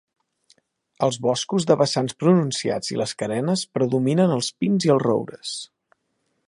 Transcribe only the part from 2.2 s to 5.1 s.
pronunciats i les carenes predominen els pins i els